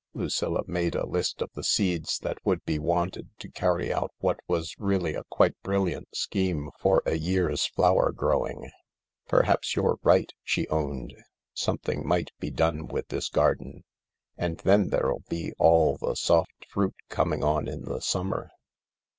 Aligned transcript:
Lucilla 0.15 0.63
made 0.65 0.95
a 0.95 1.05
list 1.05 1.43
of 1.43 1.51
the 1.53 1.63
seeds 1.63 2.17
that 2.17 2.43
would 2.43 2.65
be 2.65 2.79
wanted 2.79 3.29
to 3.37 3.47
carry 3.47 3.93
out 3.93 4.11
what 4.17 4.39
was 4.47 4.73
really 4.79 5.13
a 5.13 5.23
quite 5.25 5.53
brilliant 5.61 6.07
scheme 6.11 6.71
for 6.79 7.03
a 7.05 7.19
year's 7.19 7.67
flower 7.67 8.11
growing. 8.11 8.71
"Perhaps 9.27 9.75
you're 9.75 9.97
right/' 9.97 10.33
she 10.43 10.67
owned 10.69 11.13
i 11.15 11.21
"something 11.53 12.03
might 12.03 12.31
be 12.39 12.49
done 12.49 12.87
with 12.87 13.09
this 13.09 13.29
garden. 13.29 13.83
And 14.39 14.57
then 14.61 14.89
there'll 14.89 15.21
be 15.29 15.53
all 15.59 15.97
the 15.97 16.15
soft 16.15 16.65
fruit 16.71 16.95
coming 17.09 17.43
on 17.43 17.67
in 17.67 17.83
the 17.83 18.01
summer." 18.01 18.49